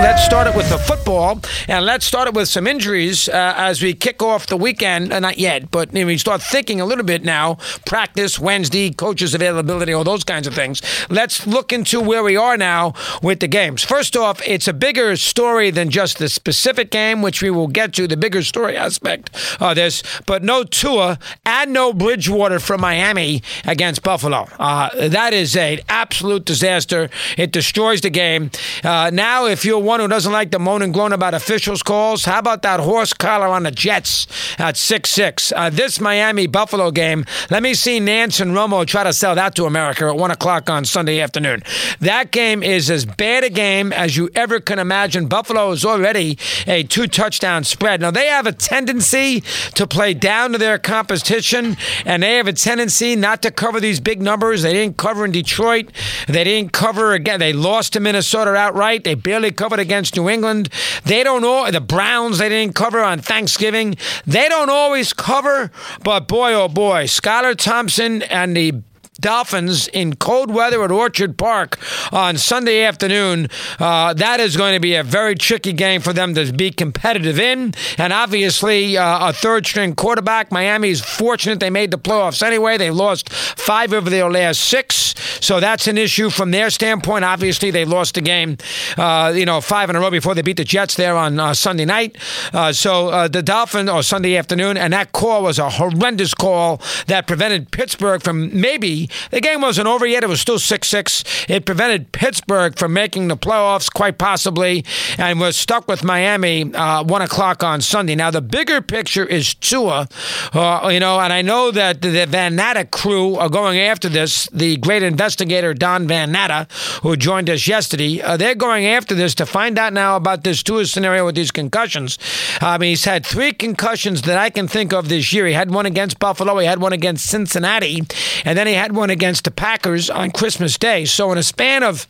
Let's 0.00 0.24
start 0.24 0.46
it 0.46 0.54
with 0.54 0.70
the 0.70 0.78
football, 0.78 1.40
and 1.66 1.84
let's 1.84 2.06
start 2.06 2.28
it 2.28 2.34
with 2.34 2.48
some 2.48 2.68
injuries 2.68 3.28
uh, 3.28 3.54
as 3.56 3.82
we 3.82 3.94
kick 3.94 4.22
off 4.22 4.46
the 4.46 4.56
weekend. 4.56 5.12
Uh, 5.12 5.18
not 5.18 5.38
yet, 5.38 5.72
but 5.72 5.92
you 5.92 6.00
know, 6.00 6.06
we 6.06 6.18
start 6.18 6.40
thinking 6.40 6.80
a 6.80 6.86
little 6.86 7.04
bit 7.04 7.24
now. 7.24 7.56
Practice 7.84 8.38
Wednesday, 8.38 8.90
coaches 8.90 9.34
availability, 9.34 9.92
all 9.92 10.04
those 10.04 10.22
kinds 10.22 10.46
of 10.46 10.54
things. 10.54 10.82
Let's 11.10 11.48
look 11.48 11.72
into 11.72 12.00
where 12.00 12.22
we 12.22 12.36
are 12.36 12.56
now 12.56 12.94
with 13.24 13.40
the 13.40 13.48
games. 13.48 13.82
First 13.82 14.16
off, 14.16 14.40
it's 14.46 14.68
a 14.68 14.72
bigger 14.72 15.16
story 15.16 15.70
than 15.72 15.90
just 15.90 16.18
the 16.18 16.28
specific 16.28 16.92
game, 16.92 17.20
which 17.20 17.42
we 17.42 17.50
will 17.50 17.66
get 17.66 17.92
to. 17.94 18.06
The 18.06 18.16
bigger 18.16 18.44
story 18.44 18.76
aspect 18.76 19.30
of 19.60 19.74
this, 19.74 20.04
but 20.26 20.44
no 20.44 20.62
Tua 20.62 21.18
and 21.44 21.72
no 21.72 21.92
Bridgewater 21.92 22.60
from 22.60 22.80
Miami 22.80 23.42
against 23.64 24.04
Buffalo. 24.04 24.48
Uh, 24.60 25.08
that 25.08 25.32
is 25.32 25.56
an 25.56 25.80
absolute 25.88 26.44
disaster. 26.44 27.10
It 27.36 27.50
destroys 27.50 28.00
the 28.00 28.10
game. 28.10 28.52
Uh, 28.84 29.10
now, 29.12 29.46
if 29.46 29.64
you're 29.64 29.87
one 29.88 30.00
who 30.00 30.06
doesn't 30.06 30.32
like 30.32 30.50
the 30.50 30.58
moan 30.58 30.82
and 30.82 30.92
groan 30.92 31.12
about 31.12 31.32
officials' 31.32 31.82
calls, 31.82 32.26
how 32.26 32.38
about 32.38 32.60
that 32.62 32.78
horse 32.78 33.14
collar 33.14 33.48
on 33.48 33.62
the 33.62 33.70
Jets 33.70 34.26
at 34.58 34.76
6 34.76 35.10
6? 35.10 35.52
Uh, 35.56 35.70
this 35.70 35.98
Miami 35.98 36.46
Buffalo 36.46 36.90
game, 36.90 37.24
let 37.50 37.62
me 37.62 37.72
see 37.72 37.98
Nance 37.98 38.38
and 38.38 38.52
Romo 38.52 38.86
try 38.86 39.02
to 39.02 39.14
sell 39.14 39.34
that 39.34 39.54
to 39.54 39.64
America 39.64 40.04
at 40.04 40.16
1 40.16 40.30
o'clock 40.30 40.68
on 40.68 40.84
Sunday 40.84 41.20
afternoon. 41.20 41.62
That 42.00 42.30
game 42.30 42.62
is 42.62 42.90
as 42.90 43.06
bad 43.06 43.44
a 43.44 43.50
game 43.50 43.90
as 43.92 44.16
you 44.16 44.28
ever 44.34 44.60
can 44.60 44.78
imagine. 44.78 45.26
Buffalo 45.26 45.70
is 45.70 45.86
already 45.86 46.38
a 46.66 46.82
two 46.82 47.06
touchdown 47.06 47.64
spread. 47.64 48.02
Now, 48.02 48.10
they 48.10 48.26
have 48.26 48.46
a 48.46 48.52
tendency 48.52 49.40
to 49.74 49.86
play 49.86 50.12
down 50.12 50.52
to 50.52 50.58
their 50.58 50.78
competition, 50.78 51.78
and 52.04 52.22
they 52.22 52.36
have 52.36 52.46
a 52.46 52.52
tendency 52.52 53.16
not 53.16 53.40
to 53.40 53.50
cover 53.50 53.80
these 53.80 54.00
big 54.00 54.20
numbers. 54.20 54.62
They 54.62 54.74
didn't 54.74 54.98
cover 54.98 55.24
in 55.24 55.32
Detroit, 55.32 55.90
they 56.26 56.44
didn't 56.44 56.72
cover 56.72 57.14
again. 57.14 57.40
They 57.40 57.54
lost 57.54 57.94
to 57.94 58.00
Minnesota 58.00 58.54
outright, 58.54 59.04
they 59.04 59.14
barely 59.14 59.50
covered 59.50 59.77
against 59.80 60.16
New 60.16 60.28
England. 60.28 60.68
They 61.04 61.22
don't 61.22 61.42
know 61.42 61.70
the 61.70 61.80
Browns. 61.80 62.38
They 62.38 62.48
didn't 62.48 62.74
cover 62.74 63.02
on 63.02 63.20
Thanksgiving. 63.20 63.96
They 64.26 64.48
don't 64.48 64.70
always 64.70 65.12
cover, 65.12 65.70
but 66.02 66.28
boy, 66.28 66.52
oh 66.54 66.68
boy, 66.68 67.04
Skylar 67.04 67.56
Thompson 67.56 68.22
and 68.22 68.56
the 68.56 68.82
Dolphins 69.20 69.88
in 69.88 70.14
cold 70.14 70.52
weather 70.54 70.84
at 70.84 70.90
Orchard 70.90 71.36
Park 71.36 71.78
on 72.12 72.36
Sunday 72.36 72.82
afternoon. 72.84 73.48
Uh, 73.78 74.14
that 74.14 74.38
is 74.38 74.56
going 74.56 74.74
to 74.74 74.80
be 74.80 74.94
a 74.94 75.02
very 75.02 75.34
tricky 75.34 75.72
game 75.72 76.00
for 76.00 76.12
them 76.12 76.34
to 76.34 76.52
be 76.52 76.70
competitive 76.70 77.38
in. 77.38 77.74
And 77.96 78.12
obviously, 78.12 78.96
uh, 78.96 79.30
a 79.30 79.32
third 79.32 79.66
string 79.66 79.94
quarterback. 79.94 80.52
Miami 80.52 80.90
is 80.90 81.00
fortunate 81.00 81.58
they 81.58 81.70
made 81.70 81.90
the 81.90 81.98
playoffs 81.98 82.42
anyway. 82.42 82.78
They 82.78 82.90
lost 82.90 83.32
five 83.32 83.92
of 83.92 84.04
their 84.06 84.30
last 84.30 84.60
six. 84.60 85.14
So 85.40 85.60
that's 85.60 85.86
an 85.86 85.98
issue 85.98 86.30
from 86.30 86.50
their 86.50 86.70
standpoint. 86.70 87.24
Obviously, 87.24 87.70
they 87.70 87.84
lost 87.84 88.14
the 88.14 88.20
game, 88.20 88.56
uh, 88.96 89.32
you 89.34 89.44
know, 89.44 89.60
five 89.60 89.90
in 89.90 89.96
a 89.96 90.00
row 90.00 90.10
before 90.10 90.34
they 90.34 90.42
beat 90.42 90.56
the 90.56 90.64
Jets 90.64 90.94
there 90.94 91.16
on 91.16 91.40
uh, 91.40 91.54
Sunday 91.54 91.84
night. 91.84 92.16
Uh, 92.52 92.72
so 92.72 93.08
uh, 93.08 93.28
the 93.28 93.42
Dolphins, 93.42 93.90
or 93.90 94.02
Sunday 94.02 94.36
afternoon, 94.36 94.76
and 94.76 94.92
that 94.92 95.12
call 95.12 95.42
was 95.42 95.58
a 95.58 95.70
horrendous 95.70 96.34
call 96.34 96.80
that 97.06 97.26
prevented 97.26 97.70
Pittsburgh 97.70 98.22
from 98.22 98.58
maybe 98.58 99.07
the 99.30 99.40
game 99.40 99.60
wasn't 99.60 99.88
over 99.88 100.06
yet. 100.06 100.22
It 100.22 100.28
was 100.28 100.40
still 100.40 100.58
6 100.58 100.88
6. 100.88 101.24
It 101.48 101.64
prevented 101.64 102.12
Pittsburgh 102.12 102.78
from 102.78 102.92
making 102.92 103.28
the 103.28 103.36
playoffs, 103.36 103.92
quite 103.92 104.18
possibly, 104.18 104.84
and 105.18 105.40
was 105.40 105.56
stuck 105.56 105.88
with 105.88 106.04
Miami 106.04 106.72
uh, 106.74 107.04
1 107.04 107.22
o'clock 107.22 107.62
on 107.62 107.80
Sunday. 107.80 108.14
Now, 108.14 108.30
the 108.30 108.42
bigger 108.42 108.80
picture 108.80 109.24
is 109.24 109.54
Tua, 109.54 110.08
uh, 110.52 110.88
you 110.92 111.00
know, 111.00 111.20
and 111.20 111.32
I 111.32 111.42
know 111.42 111.70
that 111.70 112.02
the 112.02 112.26
Van 112.26 112.56
Natta 112.56 112.84
crew 112.84 113.36
are 113.36 113.48
going 113.48 113.78
after 113.78 114.08
this. 114.08 114.48
The 114.52 114.76
great 114.76 115.02
investigator, 115.02 115.74
Don 115.74 116.06
Van 116.06 116.32
Natta, 116.32 116.66
who 117.02 117.16
joined 117.16 117.50
us 117.50 117.66
yesterday, 117.66 118.20
uh, 118.20 118.36
they're 118.36 118.54
going 118.54 118.86
after 118.86 119.14
this 119.14 119.34
to 119.36 119.46
find 119.46 119.78
out 119.78 119.92
now 119.92 120.16
about 120.16 120.44
this 120.44 120.62
Tua 120.62 120.86
scenario 120.86 121.26
with 121.26 121.34
these 121.34 121.50
concussions. 121.50 122.18
I 122.60 122.78
mean, 122.78 122.90
he's 122.90 123.04
had 123.04 123.24
three 123.24 123.52
concussions 123.52 124.22
that 124.22 124.38
I 124.38 124.50
can 124.50 124.68
think 124.68 124.92
of 124.92 125.08
this 125.08 125.32
year. 125.32 125.46
He 125.46 125.52
had 125.52 125.70
one 125.70 125.86
against 125.86 126.18
Buffalo, 126.18 126.58
he 126.58 126.66
had 126.66 126.80
one 126.80 126.92
against 126.92 127.26
Cincinnati, 127.26 128.02
and 128.44 128.58
then 128.58 128.66
he 128.66 128.74
had 128.74 128.92
one 128.98 129.10
against 129.10 129.44
the 129.44 129.50
Packers 129.50 130.10
on 130.10 130.32
Christmas 130.32 130.76
Day. 130.76 131.04
So, 131.04 131.30
in 131.32 131.38
a 131.38 131.42
span 131.42 131.82
of 131.82 132.06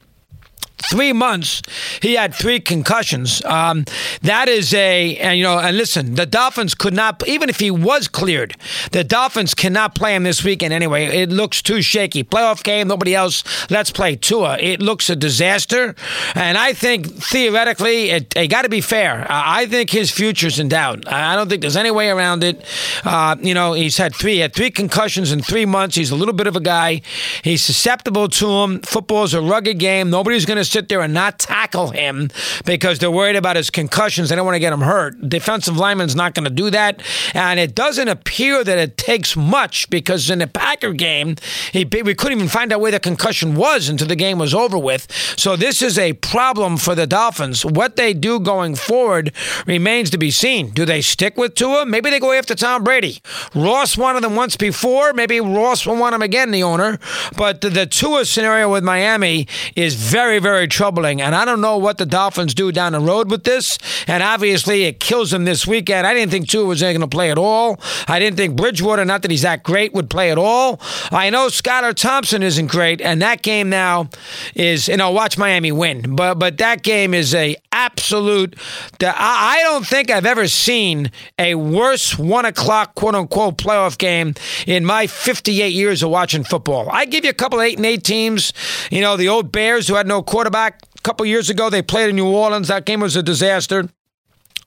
three 0.91 1.13
months, 1.13 1.63
he 2.01 2.15
had 2.15 2.35
three 2.35 2.61
concussions. 2.61 3.45
Um, 3.45 3.85
that 4.23 4.49
is 4.49 4.73
a, 4.75 5.17
and 5.17 5.39
you 5.39 5.45
know, 5.45 5.59
and 5.59 5.77
listen, 5.77 6.15
the 6.15 6.27
Dolphins 6.27 6.75
could 6.75 6.95
not, 6.95 7.27
even 7.27 7.49
if 7.49 7.61
he 7.61 7.71
was 7.71 8.09
cleared, 8.09 8.57
the 8.93 9.05
Dolphins 9.05 9.55
cannot 9.55 9.95
play 9.95 10.15
him 10.15 10.23
this 10.23 10.45
weekend 10.45 10.73
anyway. 10.73 11.07
It 11.07 11.31
looks 11.31 11.63
too 11.63 11.83
shaky. 11.83 12.25
Playoff 12.25 12.63
game, 12.63 12.89
nobody 12.89 13.15
else. 13.15 13.45
Let's 13.71 13.91
play 13.91 14.17
Tua. 14.17 14.59
It 14.59 14.81
looks 14.81 15.11
a 15.11 15.17
disaster, 15.17 15.95
and 16.35 16.57
I 16.57 16.73
think 16.73 17.07
theoretically, 17.07 18.11
it, 18.11 18.37
it 18.37 18.49
got 18.49 18.63
to 18.63 18.69
be 18.69 18.81
fair. 18.81 19.27
I 19.29 19.67
think 19.67 19.91
his 19.91 20.11
future's 20.11 20.59
in 20.59 20.69
doubt. 20.69 21.11
I 21.11 21.37
don't 21.37 21.49
think 21.49 21.63
there's 21.63 21.77
any 21.77 21.91
way 21.91 22.11
around 22.11 22.45
it. 22.45 22.65
Uh, 23.05 23.37
you 23.41 23.55
know, 23.55 23.73
he's 23.73 23.97
had 23.97 24.15
three, 24.15 24.35
he 24.35 24.39
had 24.41 24.55
three 24.55 24.71
concussions 24.71 25.33
in 25.33 25.43
three 25.43 25.67
months. 25.67 25.97
He's 25.97 26.11
a 26.11 26.17
little 26.17 26.35
bit 26.35 26.47
of 26.47 26.57
a 26.57 26.61
guy. 26.61 27.03
He's 27.43 27.63
susceptible 27.63 28.29
to 28.29 28.49
him. 28.49 28.81
Football's 28.81 29.35
a 29.35 29.41
rugged 29.41 29.79
game. 29.79 30.11
Nobody's 30.11 30.47
going 30.47 30.59
to 30.59 30.68
sit 30.69 30.89
there 30.89 31.01
and 31.01 31.15
not 31.15 31.39
tackle 31.39 31.91
him 31.91 32.31
because 32.65 32.99
they're 32.99 33.11
worried 33.11 33.37
about 33.37 33.57
his 33.57 33.71
concussions. 33.71 34.29
They 34.29 34.37
don't 34.37 34.47
want 34.47 34.57
to 34.57 34.61
get 34.61 34.73
him 34.73 34.81
hurt. 34.81 35.29
Defensive 35.29 35.77
lineman's 35.77 36.15
not 36.15 36.35
going 36.35 36.45
to 36.45 36.51
do 36.51 36.71
that. 36.71 37.03
And 37.35 37.59
it 37.59 37.75
doesn't 37.75 38.09
appear 38.09 38.65
that 38.65 38.79
it 38.79 38.97
takes 38.97 39.37
much 39.37 39.89
because 39.91 40.31
in 40.31 40.41
the 40.41 40.47
Packer 40.47 40.93
game, 40.93 41.37
he, 41.73 41.85
we 41.85 42.15
couldn't 42.15 42.39
even 42.39 42.49
find 42.49 42.73
out 42.73 42.81
where 42.81 42.93
the 42.93 43.01
concussion 43.01 43.55
was 43.55 43.89
until 43.89 44.09
the 44.09 44.17
game 44.17 44.39
was 44.39 44.55
over 44.55 44.79
with. 44.79 45.07
So 45.37 45.57
this 45.57 45.83
is 45.83 45.99
a 45.99 46.15
problem 46.15 46.77
for 46.77 46.95
the 46.95 47.07
Dolphins. 47.07 47.65
What 47.65 47.97
they 47.97 48.15
do 48.15 48.41
going 48.41 48.75
forward 48.75 49.33
remains 49.67 50.11
to 50.11 50.19
be 50.19 50.31
seen. 50.31 50.71
Do 50.71 50.85
they 50.85 51.01
stick 51.01 51.37
with 51.37 51.55
Tua? 51.55 51.87
Maybe 51.87 52.11
they 52.11 52.21
go 52.21 52.33
after 52.33 52.55
Tom 52.55 52.85
Brady. 52.85 53.21
Ross 53.55 53.97
wanted 53.97 54.23
them 54.23 54.37
once 54.37 54.57
before. 54.57 55.13
Maybe 55.13 55.41
Ross 55.41 55.87
will 55.87 55.97
want 55.97 56.15
him 56.15 56.23
again, 56.23 56.51
the 56.51 56.63
owner. 56.63 56.99
But 57.37 57.61
the, 57.61 57.71
the 57.71 57.87
Tua 57.87 58.25
scenario 58.25 58.71
with 58.71 58.85
Miami 58.85 59.47
is 59.77 59.95
very, 59.95 60.39
very 60.39 60.58
troubling. 60.67 61.21
And 61.21 61.35
I 61.35 61.45
don't 61.45 61.61
know 61.61 61.77
what 61.77 61.99
the 61.99 62.07
Dolphins 62.07 62.55
do 62.55 62.73
down 62.73 62.93
the 62.93 63.01
road 63.01 63.31
with 63.31 63.45
this. 63.45 63.79
And 64.07 64.23
obviously, 64.23 64.85
it 64.85 65.01
kills 65.01 65.31
them 65.31 65.45
this 65.45 65.67
weekend. 65.67 66.07
I 66.07 66.15
didn't 66.15 66.31
think 66.31 66.49
Tua 66.49 66.65
was 66.65 66.81
going 66.81 67.01
to 67.01 67.07
play 67.07 67.31
at 67.31 67.39
all. 67.39 67.81
I 68.07 68.19
didn't 68.19 68.37
think 68.37 68.57
Bridgewater, 68.57 69.05
not 69.05 69.23
that 69.23 69.31
he's 69.31 69.43
that 69.43 69.63
great, 69.63 69.93
would 69.95 70.11
play 70.11 70.31
at 70.31 70.39
all. 70.39 70.81
I 71.11 71.31
know 71.31 71.47
Skylar 71.49 71.95
Thompson 71.95 72.43
isn't 72.43 72.67
great, 72.67 73.01
and 73.01 73.23
that 73.23 73.43
game 73.43 73.69
now 73.69 74.11
is, 74.55 74.89
you 74.89 74.97
know, 74.97 75.11
watch 75.11 75.39
Miami 75.39 75.73
win. 75.73 76.17
But 76.17 76.35
but 76.35 76.59
that 76.59 76.83
game 76.83 77.15
is 77.15 77.35
a 77.35 77.57
absolute. 77.73 78.57
I 79.01 79.61
don't 79.63 79.87
think 79.87 80.11
I've 80.11 80.27
ever 80.27 80.49
seen 80.49 81.11
a 81.39 81.55
worse 81.55 82.19
one 82.19 82.45
o'clock 82.45 82.95
quote 82.95 83.15
unquote 83.15 83.59
playoff 83.59 83.99
game 83.99 84.35
in 84.67 84.85
my 84.85 85.07
58 85.07 85.73
years 85.73 86.03
of 86.03 86.11
watching 86.11 86.45
football. 86.45 86.89
I 86.91 87.05
give 87.05 87.25
you 87.25 87.31
a 87.31 87.35
couple 87.35 87.61
eight 87.61 87.77
and 87.77 87.87
eight 87.87 88.05
teams. 88.05 88.53
You 88.91 89.01
know, 89.01 89.17
the 89.17 89.29
old 89.29 89.53
Bears 89.53 89.87
who 89.87 89.95
had 89.95 90.07
no 90.07 90.23
quarterback 90.23 90.48
a 90.55 91.01
couple 91.03 91.27
years 91.27 91.51
ago. 91.51 91.71
They 91.71 91.83
played 91.83 92.11
in 92.11 92.17
New 92.17 92.29
Orleans. 92.29 92.69
That 92.69 92.85
game 92.85 93.01
was 93.01 93.17
a 93.17 93.23
disaster. 93.23 93.89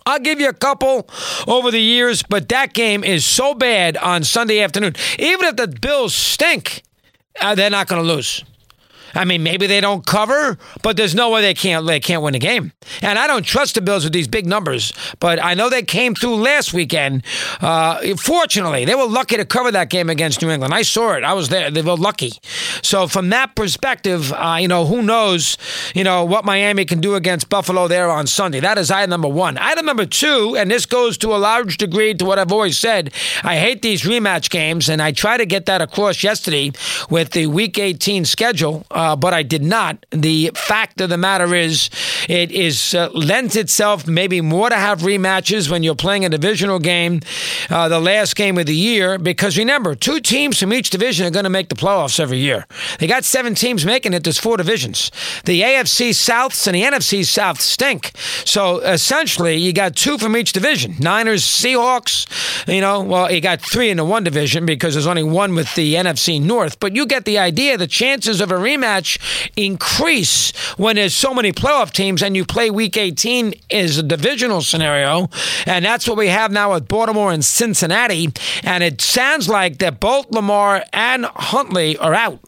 I'll 0.05 0.19
give 0.19 0.39
you 0.39 0.49
a 0.49 0.53
couple 0.53 1.07
over 1.47 1.69
the 1.69 1.79
years, 1.79 2.23
but 2.23 2.49
that 2.49 2.73
game 2.73 3.03
is 3.03 3.25
so 3.25 3.53
bad 3.53 3.97
on 3.97 4.23
Sunday 4.23 4.59
afternoon. 4.59 4.95
Even 5.19 5.45
if 5.45 5.55
the 5.57 5.67
Bills 5.67 6.15
stink, 6.15 6.83
uh, 7.39 7.55
they're 7.55 7.69
not 7.69 7.87
going 7.87 8.01
to 8.01 8.13
lose. 8.13 8.43
I 9.13 9.25
mean, 9.25 9.43
maybe 9.43 9.67
they 9.67 9.81
don't 9.81 10.05
cover, 10.05 10.57
but 10.81 10.97
there's 10.97 11.15
no 11.15 11.29
way 11.29 11.41
they 11.41 11.53
can't 11.53 11.85
they 11.85 11.99
can't 11.99 12.21
win 12.23 12.35
a 12.35 12.39
game. 12.39 12.71
And 13.01 13.17
I 13.19 13.27
don't 13.27 13.43
trust 13.43 13.75
the 13.75 13.81
Bills 13.81 14.03
with 14.03 14.13
these 14.13 14.27
big 14.27 14.45
numbers, 14.45 14.93
but 15.19 15.43
I 15.43 15.53
know 15.53 15.69
they 15.69 15.83
came 15.83 16.15
through 16.15 16.35
last 16.35 16.73
weekend. 16.73 17.23
Uh, 17.59 18.15
fortunately, 18.17 18.85
they 18.85 18.95
were 18.95 19.07
lucky 19.07 19.37
to 19.37 19.45
cover 19.45 19.71
that 19.71 19.89
game 19.89 20.09
against 20.09 20.41
New 20.41 20.49
England. 20.49 20.73
I 20.73 20.81
saw 20.83 21.13
it. 21.13 21.23
I 21.23 21.33
was 21.33 21.49
there. 21.49 21.69
They 21.71 21.81
were 21.81 21.95
lucky. 21.95 22.31
So 22.81 23.07
from 23.07 23.29
that 23.29 23.55
perspective, 23.55 24.31
uh, 24.33 24.57
you 24.59 24.67
know, 24.67 24.85
who 24.85 25.01
knows, 25.01 25.57
you 25.93 26.03
know, 26.03 26.23
what 26.23 26.45
Miami 26.45 26.85
can 26.85 27.01
do 27.01 27.15
against 27.15 27.49
Buffalo 27.49 27.87
there 27.87 28.09
on 28.09 28.27
Sunday. 28.27 28.59
That 28.59 28.77
is 28.77 28.91
item 28.91 29.09
number 29.09 29.27
one. 29.27 29.57
Item 29.57 29.85
number 29.85 30.05
two, 30.05 30.55
and 30.57 30.69
this 30.71 30.85
goes 30.85 31.17
to 31.19 31.35
a 31.35 31.37
large 31.37 31.77
degree 31.77 32.13
to 32.13 32.25
what 32.25 32.39
I've 32.39 32.51
always 32.51 32.77
said. 32.77 33.13
I 33.43 33.57
hate 33.57 33.81
these 33.81 34.03
rematch 34.03 34.49
games, 34.49 34.89
and 34.89 35.01
I 35.01 35.11
try 35.11 35.37
to 35.37 35.45
get 35.45 35.65
that 35.65 35.81
across 35.81 36.23
yesterday 36.23 36.71
with 37.09 37.31
the 37.31 37.47
Week 37.47 37.77
18 37.77 38.25
schedule. 38.25 38.85
uh, 38.91 39.00
but 39.15 39.33
I 39.33 39.43
did 39.43 39.63
not. 39.63 40.05
The 40.11 40.51
fact 40.55 41.01
of 41.01 41.09
the 41.09 41.17
matter 41.17 41.55
is, 41.55 41.89
it 42.29 42.51
is 42.51 42.93
uh, 42.93 43.09
lends 43.13 43.55
itself 43.55 44.07
maybe 44.07 44.41
more 44.41 44.69
to 44.69 44.75
have 44.75 44.99
rematches 44.99 45.69
when 45.69 45.83
you're 45.83 45.95
playing 45.95 46.25
a 46.25 46.29
divisional 46.29 46.79
game, 46.79 47.21
uh, 47.69 47.87
the 47.89 47.99
last 47.99 48.35
game 48.35 48.57
of 48.57 48.65
the 48.65 48.75
year. 48.75 49.17
Because 49.17 49.57
remember, 49.57 49.95
two 49.95 50.19
teams 50.19 50.59
from 50.59 50.73
each 50.73 50.89
division 50.89 51.25
are 51.25 51.31
going 51.31 51.43
to 51.43 51.49
make 51.49 51.69
the 51.69 51.75
playoffs 51.75 52.19
every 52.19 52.37
year. 52.37 52.67
They 52.99 53.07
got 53.07 53.23
seven 53.23 53.55
teams 53.55 53.85
making 53.85 54.13
it. 54.13 54.23
There's 54.23 54.37
four 54.37 54.57
divisions. 54.57 55.11
The 55.45 55.61
AFC 55.61 56.11
Souths 56.11 56.67
and 56.67 56.75
the 56.75 56.83
NFC 56.83 57.25
South 57.25 57.59
stink. 57.59 58.11
So 58.45 58.79
essentially, 58.79 59.57
you 59.57 59.73
got 59.73 59.95
two 59.95 60.17
from 60.17 60.37
each 60.37 60.53
division. 60.53 60.95
Niners, 60.99 61.43
Seahawks. 61.43 62.27
You 62.67 62.81
know, 62.81 63.01
well, 63.01 63.31
you 63.31 63.41
got 63.41 63.61
three 63.61 63.89
in 63.89 63.97
the 63.97 64.05
one 64.05 64.23
division 64.23 64.65
because 64.65 64.93
there's 64.93 65.07
only 65.07 65.23
one 65.23 65.55
with 65.55 65.73
the 65.75 65.95
NFC 65.95 66.41
North. 66.41 66.79
But 66.79 66.95
you 66.95 67.05
get 67.05 67.25
the 67.25 67.39
idea. 67.39 67.77
The 67.77 67.87
chances 67.87 68.41
of 68.41 68.51
a 68.51 68.55
rematch 68.55 68.90
increase 69.55 70.51
when 70.77 70.95
there's 70.95 71.15
so 71.15 71.33
many 71.33 71.51
playoff 71.51 71.91
teams 71.91 72.21
and 72.21 72.35
you 72.35 72.45
play 72.45 72.69
Week 72.69 72.97
18 72.97 73.53
is 73.69 73.97
a 73.97 74.03
divisional 74.03 74.61
scenario, 74.61 75.29
and 75.65 75.85
that's 75.85 76.07
what 76.07 76.17
we 76.17 76.27
have 76.27 76.51
now 76.51 76.73
with 76.73 76.87
Baltimore 76.87 77.31
and 77.31 77.43
Cincinnati. 77.43 78.29
And 78.63 78.83
it 78.83 79.01
sounds 79.01 79.47
like 79.47 79.77
that 79.79 79.99
both 79.99 80.29
Lamar 80.31 80.83
and 80.93 81.25
Huntley 81.25 81.97
are 81.97 82.13
out 82.13 82.39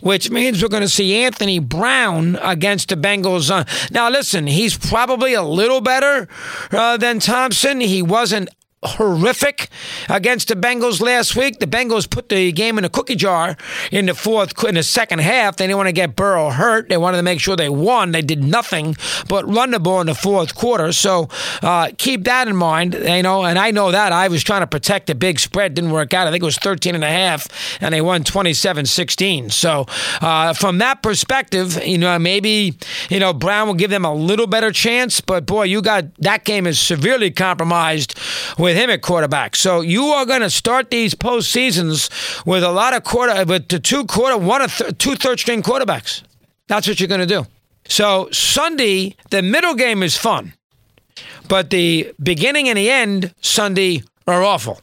which 0.00 0.30
means 0.30 0.62
we're 0.62 0.68
going 0.68 0.82
to 0.82 0.88
see 0.88 1.22
Anthony 1.22 1.58
Brown 1.58 2.36
against 2.42 2.88
the 2.88 2.96
Bengals. 2.96 3.50
Uh, 3.50 3.64
now, 3.90 4.10
listen, 4.10 4.46
he's 4.46 4.76
probably 4.76 5.34
a 5.34 5.42
little 5.42 5.80
better 5.80 6.28
uh, 6.72 6.96
than 6.96 7.20
Thompson. 7.20 7.80
He 7.80 8.02
wasn't 8.02 8.48
horrific 8.84 9.68
against 10.08 10.48
the 10.48 10.54
Bengals 10.54 11.00
last 11.00 11.34
week. 11.34 11.58
The 11.58 11.66
Bengals 11.66 12.08
put 12.08 12.28
the 12.28 12.52
game 12.52 12.78
in 12.78 12.84
a 12.84 12.88
cookie 12.88 13.16
jar 13.16 13.56
in 13.90 14.06
the 14.06 14.14
fourth, 14.14 14.64
in 14.64 14.76
the 14.76 14.82
second 14.82 15.20
half. 15.20 15.56
They 15.56 15.66
didn't 15.66 15.76
want 15.76 15.88
to 15.88 15.92
get 15.92 16.14
Burrow 16.14 16.50
hurt. 16.50 16.88
They 16.88 16.96
wanted 16.96 17.16
to 17.16 17.22
make 17.22 17.40
sure 17.40 17.56
they 17.56 17.68
won. 17.68 18.12
They 18.12 18.22
did 18.22 18.44
nothing 18.44 18.96
but 19.28 19.48
run 19.48 19.72
the 19.72 19.80
ball 19.80 20.00
in 20.00 20.06
the 20.06 20.14
fourth 20.14 20.54
quarter. 20.54 20.92
So 20.92 21.28
uh, 21.62 21.90
keep 21.98 22.24
that 22.24 22.46
in 22.46 22.56
mind. 22.56 22.94
You 22.94 23.22
know, 23.22 23.44
and 23.44 23.58
I 23.58 23.72
know 23.72 23.90
that 23.90 24.12
I 24.12 24.28
was 24.28 24.44
trying 24.44 24.62
to 24.62 24.66
protect 24.66 25.08
the 25.08 25.14
big 25.14 25.40
spread. 25.40 25.74
Didn't 25.74 25.90
work 25.90 26.14
out. 26.14 26.28
I 26.28 26.30
think 26.30 26.42
it 26.42 26.46
was 26.46 26.58
13 26.58 26.94
and 26.94 27.04
a 27.04 27.08
half, 27.08 27.48
and 27.80 27.92
they 27.92 28.00
won 28.00 28.22
27-16. 28.22 29.52
So 29.52 29.86
uh, 30.20 30.52
from 30.52 30.78
that 30.78 31.02
perspective, 31.02 31.84
you 31.84 31.98
know, 31.98 32.18
maybe 32.18 32.76
you 33.08 33.18
know 33.18 33.32
Brown 33.32 33.66
will 33.66 33.74
give 33.74 33.90
them 33.90 34.04
a 34.04 34.14
little 34.14 34.46
better 34.46 34.72
chance. 34.72 35.20
But 35.20 35.46
boy, 35.46 35.64
you 35.64 35.82
got 35.82 36.14
that 36.18 36.44
game 36.44 36.66
is 36.66 36.78
severely 36.80 37.30
compromised 37.30 38.18
with 38.58 38.76
him 38.76 38.90
at 38.90 39.02
quarterback. 39.02 39.56
So 39.56 39.80
you 39.80 40.04
are 40.06 40.26
going 40.26 40.40
to 40.42 40.50
start 40.50 40.90
these 40.90 41.14
postseasons 41.14 42.10
with 42.46 42.62
a 42.62 42.70
lot 42.70 42.94
of 42.94 43.04
quarter, 43.04 43.44
with 43.44 43.68
the 43.68 43.78
two 43.78 44.04
quarter, 44.04 44.36
one 44.36 44.62
or 44.62 44.68
th- 44.68 44.98
two 44.98 45.14
third 45.16 45.40
string 45.40 45.62
quarterbacks. 45.62 46.22
That's 46.66 46.86
what 46.86 47.00
you're 47.00 47.08
going 47.08 47.20
to 47.20 47.26
do. 47.26 47.46
So 47.88 48.28
Sunday, 48.32 49.16
the 49.30 49.42
middle 49.42 49.74
game 49.74 50.02
is 50.02 50.16
fun, 50.16 50.52
but 51.48 51.70
the 51.70 52.12
beginning 52.22 52.68
and 52.68 52.76
the 52.76 52.90
end 52.90 53.34
Sunday 53.40 54.02
are 54.26 54.42
awful. 54.42 54.80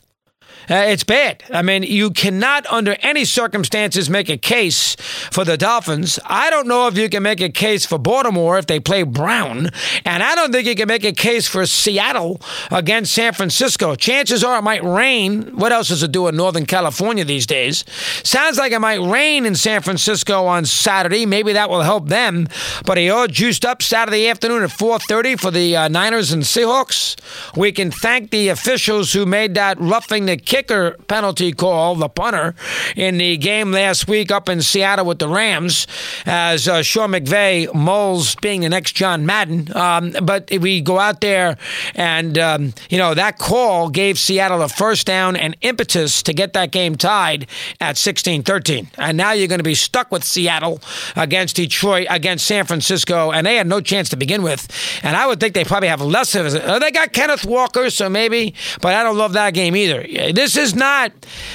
Uh, 0.69 0.85
it's 0.87 1.03
bad. 1.03 1.43
I 1.51 1.61
mean, 1.61 1.83
you 1.83 2.09
cannot, 2.11 2.65
under 2.67 2.95
any 3.01 3.25
circumstances, 3.25 4.09
make 4.09 4.29
a 4.29 4.37
case 4.37 4.95
for 5.31 5.45
the 5.45 5.57
Dolphins. 5.57 6.19
I 6.25 6.49
don't 6.49 6.67
know 6.67 6.87
if 6.87 6.97
you 6.97 7.09
can 7.09 7.23
make 7.23 7.41
a 7.41 7.49
case 7.49 7.85
for 7.85 7.97
Baltimore 7.97 8.57
if 8.57 8.67
they 8.67 8.79
play 8.79 9.03
Brown, 9.03 9.69
and 10.03 10.23
I 10.23 10.35
don't 10.35 10.51
think 10.51 10.67
you 10.67 10.75
can 10.75 10.87
make 10.87 11.03
a 11.03 11.11
case 11.11 11.47
for 11.47 11.65
Seattle 11.65 12.41
against 12.71 13.13
San 13.13 13.33
Francisco. 13.33 13.95
Chances 13.95 14.43
are 14.43 14.59
it 14.59 14.63
might 14.63 14.83
rain. 14.83 15.55
What 15.55 15.71
else 15.71 15.89
does 15.89 16.03
it 16.03 16.11
do 16.11 16.27
in 16.27 16.35
Northern 16.35 16.65
California 16.65 17.23
these 17.25 17.45
days? 17.45 17.85
Sounds 18.23 18.57
like 18.57 18.71
it 18.71 18.79
might 18.79 19.01
rain 19.01 19.45
in 19.45 19.55
San 19.55 19.81
Francisco 19.81 20.45
on 20.45 20.65
Saturday. 20.65 21.25
Maybe 21.25 21.53
that 21.53 21.69
will 21.69 21.81
help 21.81 22.07
them. 22.07 22.47
But 22.85 22.97
are 22.97 23.11
all 23.11 23.27
juiced 23.27 23.65
up 23.65 23.81
Saturday 23.81 24.27
afternoon 24.27 24.63
at 24.63 24.69
4:30 24.71 25.39
for 25.39 25.51
the 25.51 25.75
uh, 25.75 25.87
Niners 25.87 26.31
and 26.31 26.43
Seahawks. 26.43 27.15
We 27.55 27.71
can 27.71 27.91
thank 27.91 28.31
the 28.31 28.49
officials 28.49 29.13
who 29.13 29.25
made 29.25 29.53
that 29.55 29.79
roughing 29.79 30.25
the 30.25 30.37
kicker 30.55 30.95
penalty 31.09 31.51
call, 31.51 31.95
the 31.95 32.07
punter, 32.07 32.55
in 32.95 33.17
the 33.17 33.35
game 33.35 33.73
last 33.73 34.07
week 34.07 34.31
up 34.31 34.47
in 34.47 34.61
Seattle 34.61 35.05
with 35.05 35.19
the 35.19 35.27
Rams, 35.27 35.85
as 36.25 36.65
uh, 36.65 36.81
Sean 36.81 37.11
McVay 37.11 37.73
mulls 37.73 38.35
being 38.35 38.61
the 38.61 38.69
next 38.69 38.93
John 38.93 39.25
Madden. 39.25 39.75
Um, 39.75 40.15
but 40.23 40.49
we 40.61 40.79
go 40.79 40.97
out 40.97 41.19
there, 41.19 41.57
and 41.93 42.37
um, 42.37 42.73
you 42.89 42.97
know 42.97 43.13
that 43.13 43.37
call 43.37 43.89
gave 43.89 44.17
Seattle 44.17 44.61
a 44.61 44.69
first 44.69 45.05
down 45.05 45.35
and 45.35 45.57
impetus 45.59 46.23
to 46.23 46.33
get 46.33 46.53
that 46.53 46.71
game 46.71 46.95
tied 46.95 47.47
at 47.81 47.97
16-13. 47.97 48.87
And 48.97 49.17
now 49.17 49.33
you're 49.33 49.49
going 49.49 49.59
to 49.59 49.63
be 49.63 49.75
stuck 49.75 50.09
with 50.09 50.23
Seattle 50.23 50.79
against 51.17 51.57
Detroit, 51.57 52.07
against 52.09 52.47
San 52.47 52.65
Francisco, 52.65 53.33
and 53.33 53.45
they 53.45 53.57
had 53.57 53.67
no 53.67 53.81
chance 53.81 54.07
to 54.09 54.15
begin 54.15 54.41
with. 54.41 54.69
And 55.03 55.17
I 55.17 55.27
would 55.27 55.41
think 55.41 55.53
they 55.53 55.65
probably 55.65 55.89
have 55.89 55.99
less 55.99 56.33
of 56.33 56.45
it. 56.45 56.79
They 56.79 56.91
got 56.91 57.11
Kenneth 57.11 57.43
Walker, 57.43 57.89
so 57.89 58.07
maybe, 58.07 58.53
but 58.79 58.95
I 58.95 59.03
don't 59.03 59.17
love 59.17 59.33
that 59.33 59.53
game 59.53 59.75
either. 59.75 60.05
This 60.31 60.44
is 60.57 60.75
not 60.75 61.11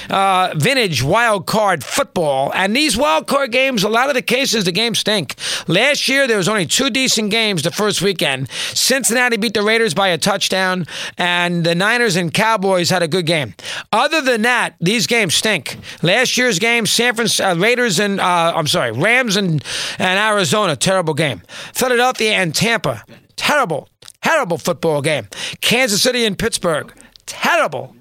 uh, 0.09 0.53
vintage 0.57 1.03
wild 1.03 1.47
card 1.47 1.85
football. 1.85 2.51
And 2.55 2.75
these 2.75 2.97
wild 2.97 3.27
card 3.27 3.53
games, 3.53 3.85
a 3.85 3.89
lot 3.89 4.09
of 4.09 4.15
the 4.15 4.23
cases, 4.23 4.65
the 4.65 4.73
games 4.73 4.99
stink. 4.99 5.35
Last 5.69 6.09
year, 6.09 6.27
there 6.27 6.39
was 6.39 6.49
only 6.49 6.67
two 6.67 6.91
decent 6.91 7.31
games 7.31 7.63
the 7.63 7.71
first 7.71 8.03
weekend. 8.03 8.49
Cincinnati 8.51 9.37
beat 9.37 9.55
the 9.55 9.63
Raiders 9.63 9.95
by 9.95 10.09
a 10.09 10.19
touchdown, 10.19 10.87
and 11.19 11.65
the 11.65 11.75
Niners 11.75 12.17
and 12.17 12.33
Cowboys 12.33 12.91
had 12.91 13.03
a 13.03 13.09
good 13.09 13.27
game. 13.27 13.55
Other 13.93 14.21
than 14.21 14.43
that, 14.43 14.75
these 14.81 15.07
games 15.07 15.35
stink. 15.35 15.79
Last 16.03 16.37
year's 16.37 16.59
game, 16.59 16.87
San 16.87 17.15
Francisco 17.15 17.51
uh, 17.51 17.55
Raiders 17.55 17.99
and 17.99 18.21
uh, 18.21 18.53
I'm 18.55 18.67
sorry, 18.67 18.93
Rams 18.93 19.37
and 19.37 19.63
and 19.99 20.19
Arizona, 20.19 20.77
terrible 20.77 21.15
game. 21.15 21.43
Philadelphia 21.75 22.33
and 22.33 22.55
Tampa, 22.55 23.05
terrible, 23.37 23.89
terrible 24.23 24.59
football 24.59 25.03
game. 25.03 25.29
Kansas 25.61 26.03
City 26.03 26.25
and 26.25 26.39
Pittsburgh, 26.39 26.93
terrible, 27.27 27.95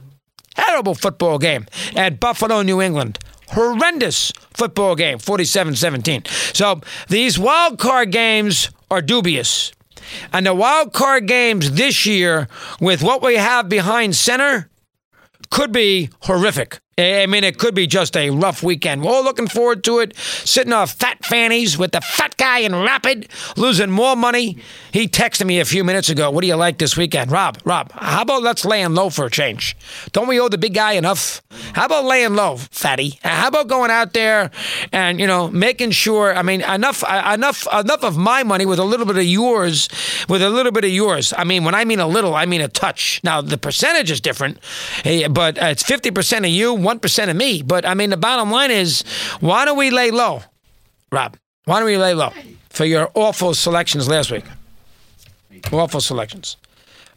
terrible 0.66 0.96
football 0.96 1.38
game. 1.38 1.66
at 1.96 2.20
Buffalo, 2.20 2.62
New 2.62 2.82
England, 2.82 3.20
horrendous 3.50 4.32
football 4.54 4.96
game, 4.96 5.20
47 5.20 5.76
17. 5.76 6.24
So 6.54 6.82
these 7.08 7.38
wild 7.40 7.80
card 7.80 8.12
games 8.12 8.70
are 8.92 9.02
dubious. 9.02 9.72
And 10.34 10.46
the 10.46 10.56
wild 10.56 10.94
card 10.94 11.28
games 11.28 11.72
this 11.72 12.06
year, 12.06 12.48
with 12.80 13.04
what 13.04 13.22
we 13.22 13.36
have 13.36 13.70
behind 13.70 14.16
center, 14.16 14.70
could 15.52 15.72
be 15.72 16.10
horrific. 16.22 16.80
I 17.00 17.26
mean, 17.28 17.46
it 17.46 17.58
could 17.58 17.76
be 17.76 17.88
just 17.88 18.18
a 18.18 18.30
rough 18.30 18.62
weekend. 18.62 19.04
We're 19.04 19.12
all 19.12 19.24
looking 19.24 19.48
forward 19.48 19.86
to 19.86 20.00
it. 20.00 20.18
Sitting 20.18 20.74
off 20.74 20.92
fat 20.92 21.24
fannies 21.24 21.78
with 21.78 21.94
the 21.94 22.02
fat 22.02 22.36
guy 22.36 22.60
in 22.60 22.76
Rapid, 22.76 23.30
losing 23.56 23.90
more 23.90 24.18
money. 24.18 24.58
He 24.92 25.08
texted 25.08 25.46
me 25.46 25.60
a 25.62 25.66
few 25.66 25.86
minutes 25.86 26.10
ago. 26.10 26.30
What 26.30 26.42
do 26.42 26.48
you 26.48 26.56
like 26.56 26.78
this 26.78 26.98
weekend, 26.98 27.32
Rob? 27.32 27.58
Rob, 27.64 27.94
how 27.94 28.24
about 28.24 28.44
let's 28.44 28.66
laying 28.66 28.96
low 28.96 29.10
for 29.10 29.26
a 29.26 29.32
change? 29.32 29.78
Don't 30.12 30.28
we 30.28 30.40
owe 30.42 30.50
the 30.50 30.58
big 30.58 30.74
guy 30.74 30.94
enough? 30.94 31.42
How 31.74 31.86
about 31.86 32.06
laying 32.06 32.36
low, 32.36 32.58
fatty? 32.58 33.20
How 33.24 33.48
about 33.48 33.68
going 33.68 33.92
out 33.92 34.14
there 34.14 34.52
and 34.92 35.20
you 35.20 35.28
know 35.28 35.50
making 35.50 35.92
sure? 35.92 36.36
I 36.36 36.42
mean, 36.42 36.62
enough, 36.62 37.04
uh, 37.04 37.32
enough, 37.34 37.68
enough 37.74 38.04
of 38.04 38.18
my 38.18 38.44
money 38.44 38.66
with 38.66 38.80
a 38.80 38.84
little 38.84 39.06
bit 39.06 39.18
of 39.18 39.24
yours, 39.24 39.90
with 40.28 40.42
a 40.42 40.50
little 40.50 40.72
bit 40.72 40.84
of 40.84 40.92
yours. 40.92 41.34
I 41.38 41.44
mean, 41.44 41.64
when 41.64 41.76
I 41.76 41.86
mean 41.86 42.00
a 42.00 42.08
little, 42.08 42.36
I 42.36 42.46
mean 42.46 42.62
a 42.62 42.68
touch. 42.68 43.22
Now 43.24 43.42
the 43.42 43.58
percentage 43.58 44.12
is 44.12 44.22
different, 44.22 44.60
eh, 45.06 45.28
but 45.28 45.58
it's 45.58 45.84
fifty 45.84 46.12
percent 46.12 46.46
of 46.46 46.52
you 46.52 46.76
1% 46.76 47.30
of 47.30 47.36
me. 47.36 47.62
But 47.62 47.86
I 47.86 47.94
mean, 47.94 48.10
the 48.10 48.18
bottom 48.18 48.52
line 48.52 48.72
is 48.72 49.04
why 49.40 49.66
don't 49.66 49.78
we 49.78 49.90
lay 49.90 50.12
low, 50.12 50.42
Rob? 51.12 51.38
Why 51.66 51.80
don't 51.80 51.86
we 51.86 51.98
lay 51.98 52.14
low 52.14 52.32
for 52.70 52.86
your 52.86 53.12
awful 53.14 53.54
selections 53.54 54.08
last 54.08 54.32
week? 54.32 54.46
Awful 55.72 56.02
selections. 56.02 56.58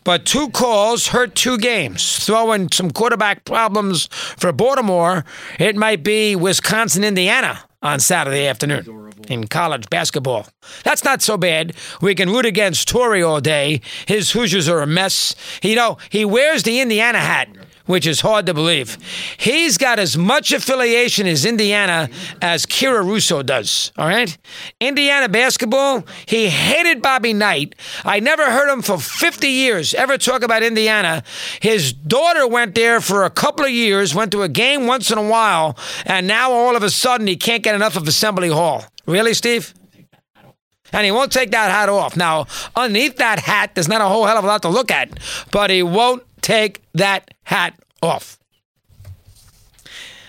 But 0.04 0.26
two 0.26 0.48
calls 0.50 1.08
hurt 1.08 1.34
two 1.34 1.58
games. 1.58 2.24
Throwing 2.24 2.70
some 2.70 2.90
quarterback 2.90 3.44
problems 3.44 4.08
for 4.10 4.52
Baltimore, 4.52 5.24
it 5.58 5.76
might 5.76 6.02
be 6.02 6.34
Wisconsin, 6.34 7.04
Indiana 7.04 7.60
on 7.82 8.00
Saturday 8.00 8.46
afternoon 8.46 9.12
in 9.28 9.46
college 9.48 9.88
basketball. 9.90 10.48
That's 10.84 11.04
not 11.04 11.22
so 11.22 11.36
bad. 11.36 11.74
We 12.00 12.14
can 12.14 12.30
root 12.30 12.46
against 12.46 12.88
Torrey 12.88 13.22
all 13.22 13.40
day. 13.40 13.80
His 14.06 14.32
Hoosiers 14.32 14.68
are 14.68 14.82
a 14.82 14.86
mess. 14.86 15.34
You 15.62 15.76
know, 15.76 15.98
he 16.10 16.24
wears 16.24 16.62
the 16.62 16.80
Indiana 16.80 17.18
hat 17.18 17.48
which 17.86 18.06
is 18.06 18.20
hard 18.20 18.46
to 18.46 18.54
believe. 18.54 18.98
He's 19.36 19.78
got 19.78 19.98
as 19.98 20.16
much 20.16 20.52
affiliation 20.52 21.26
as 21.26 21.44
Indiana 21.44 22.08
as 22.40 22.66
Kira 22.66 23.04
Russo 23.04 23.42
does. 23.42 23.92
All 23.96 24.06
right? 24.06 24.36
Indiana 24.80 25.28
basketball, 25.28 26.04
he 26.26 26.48
hated 26.48 27.02
Bobby 27.02 27.32
Knight. 27.32 27.74
I 28.04 28.20
never 28.20 28.50
heard 28.50 28.72
him 28.72 28.82
for 28.82 28.98
50 28.98 29.48
years 29.48 29.94
ever 29.94 30.18
talk 30.18 30.42
about 30.42 30.62
Indiana. 30.62 31.22
His 31.60 31.92
daughter 31.92 32.46
went 32.46 32.74
there 32.74 33.00
for 33.00 33.24
a 33.24 33.30
couple 33.30 33.64
of 33.64 33.70
years, 33.70 34.14
went 34.14 34.32
to 34.32 34.42
a 34.42 34.48
game 34.48 34.86
once 34.86 35.10
in 35.10 35.18
a 35.18 35.28
while, 35.28 35.76
and 36.06 36.26
now 36.26 36.52
all 36.52 36.76
of 36.76 36.82
a 36.82 36.90
sudden 36.90 37.26
he 37.26 37.36
can't 37.36 37.62
get 37.62 37.74
enough 37.74 37.96
of 37.96 38.06
Assembly 38.06 38.48
Hall. 38.48 38.84
Really, 39.06 39.34
Steve? 39.34 39.74
and 40.92 41.04
he 41.04 41.10
won't 41.10 41.32
take 41.32 41.50
that 41.52 41.70
hat 41.70 41.88
off. 41.88 42.16
Now, 42.16 42.46
underneath 42.76 43.16
that 43.16 43.38
hat, 43.38 43.74
there's 43.74 43.88
not 43.88 44.00
a 44.00 44.04
whole 44.04 44.26
hell 44.26 44.38
of 44.38 44.44
a 44.44 44.46
lot 44.46 44.62
to 44.62 44.68
look 44.68 44.90
at, 44.90 45.18
but 45.50 45.70
he 45.70 45.82
won't 45.82 46.22
take 46.42 46.82
that 46.94 47.32
hat 47.44 47.74
off. 48.02 48.38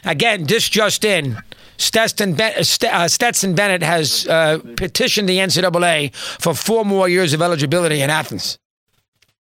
Again, 0.05 0.45
this 0.45 0.69
just 0.69 1.03
in 1.05 1.37
Stetson, 1.77 2.39
uh, 2.39 3.07
Stetson 3.07 3.55
Bennett 3.55 3.83
has 3.83 4.27
uh, 4.27 4.59
petitioned 4.77 5.27
the 5.27 5.37
NCAA 5.37 6.13
for 6.15 6.53
four 6.53 6.85
more 6.85 7.09
years 7.09 7.33
of 7.33 7.41
eligibility 7.41 8.01
in 8.01 8.09
Athens. 8.09 8.57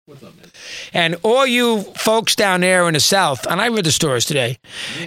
What's 0.07 0.23
up, 0.23 0.37
man? 0.37 0.45
And 0.93 1.17
all 1.23 1.47
you 1.47 1.83
folks 1.97 2.37
down 2.37 2.61
there 2.61 2.87
in 2.89 2.95
the 2.95 3.01
South, 3.01 3.47
and 3.47 3.61
I 3.61 3.69
read 3.69 3.85
the 3.85 3.93
stories 3.93 4.25
today, 4.25 4.59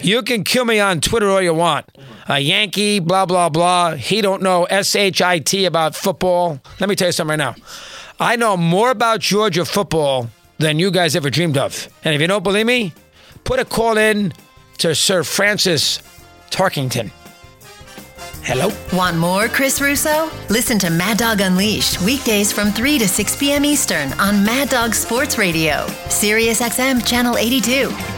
you 0.01 0.21
can 0.21 0.43
kill 0.43 0.65
me 0.65 0.79
on 0.79 1.01
Twitter 1.01 1.29
all 1.29 1.41
you 1.41 1.53
want. 1.53 1.85
A 2.27 2.39
Yankee, 2.39 2.99
blah, 2.99 3.25
blah, 3.25 3.49
blah. 3.49 3.95
He 3.95 4.21
don't 4.21 4.41
know 4.41 4.65
S-H-I-T 4.65 5.65
about 5.65 5.95
football. 5.95 6.59
Let 6.79 6.89
me 6.89 6.95
tell 6.95 7.07
you 7.07 7.11
something 7.11 7.37
right 7.39 7.55
now. 7.55 7.55
I 8.19 8.35
know 8.35 8.57
more 8.57 8.89
about 8.89 9.19
Georgia 9.19 9.65
football 9.65 10.29
than 10.57 10.79
you 10.79 10.91
guys 10.91 11.15
ever 11.15 11.29
dreamed 11.29 11.57
of. 11.57 11.87
And 12.03 12.15
if 12.15 12.21
you 12.21 12.27
don't 12.27 12.43
believe 12.43 12.65
me, 12.65 12.93
put 13.43 13.59
a 13.59 13.65
call 13.65 13.97
in 13.97 14.33
to 14.79 14.95
Sir 14.95 15.23
Francis 15.23 15.99
Tarkenton. 16.49 17.11
Hello? 18.43 18.71
Want 18.93 19.17
more, 19.17 19.49
Chris 19.49 19.81
Russo? 19.81 20.31
Listen 20.49 20.79
to 20.79 20.89
Mad 20.89 21.17
Dog 21.17 21.41
Unleashed 21.41 22.01
weekdays 22.01 22.51
from 22.51 22.71
3 22.71 22.97
to 22.99 23.07
6 23.07 23.35
p.m. 23.35 23.65
Eastern 23.65 24.13
on 24.13 24.43
Mad 24.43 24.69
Dog 24.69 24.95
Sports 24.95 25.37
Radio, 25.37 25.85
Sirius 26.07 26.61
XM 26.61 27.05
Channel 27.05 27.35
82. 27.37 28.16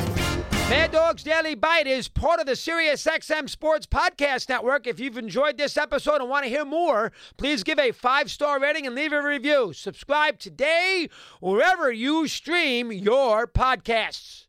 Mad 0.69 0.91
Dog's 0.91 1.23
Daily 1.23 1.55
Bite 1.55 1.87
is 1.87 2.07
part 2.07 2.39
of 2.39 2.45
the 2.45 2.51
SiriusXM 2.51 3.49
Sports 3.49 3.87
Podcast 3.87 4.49
Network. 4.49 4.85
If 4.85 4.99
you've 4.99 5.17
enjoyed 5.17 5.57
this 5.57 5.77
episode 5.77 6.21
and 6.21 6.29
want 6.29 6.43
to 6.43 6.49
hear 6.49 6.63
more, 6.63 7.11
please 7.37 7.63
give 7.63 7.79
a 7.79 7.91
five 7.91 8.29
star 8.29 8.59
rating 8.59 8.85
and 8.85 8.93
leave 8.93 9.11
a 9.11 9.19
review. 9.23 9.73
Subscribe 9.73 10.37
today 10.37 11.09
wherever 11.39 11.91
you 11.91 12.27
stream 12.27 12.91
your 12.91 13.47
podcasts. 13.47 14.45